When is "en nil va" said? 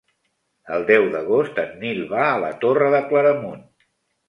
1.65-2.25